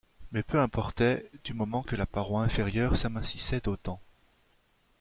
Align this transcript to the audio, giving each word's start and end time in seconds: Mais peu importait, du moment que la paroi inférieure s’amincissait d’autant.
Mais 0.31 0.41
peu 0.41 0.59
importait, 0.59 1.29
du 1.43 1.53
moment 1.53 1.83
que 1.83 1.95
la 1.95 2.07
paroi 2.07 2.41
inférieure 2.41 2.97
s’amincissait 2.97 3.61
d’autant. 3.63 4.01